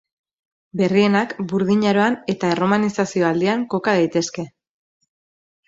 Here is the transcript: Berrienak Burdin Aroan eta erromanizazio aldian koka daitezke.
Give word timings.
Berrienak 0.79 1.35
Burdin 1.51 1.83
Aroan 1.91 2.17
eta 2.35 2.51
erromanizazio 2.55 3.29
aldian 3.31 3.69
koka 3.77 3.97
daitezke. 4.03 4.49